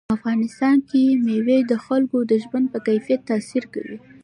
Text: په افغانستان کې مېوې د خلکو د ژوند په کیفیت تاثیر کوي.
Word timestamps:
په 0.07 0.13
افغانستان 0.17 0.77
کې 0.89 1.01
مېوې 1.25 1.59
د 1.71 1.73
خلکو 1.85 2.17
د 2.31 2.31
ژوند 2.43 2.65
په 2.73 2.79
کیفیت 2.87 3.21
تاثیر 3.29 3.63
کوي. 3.73 3.97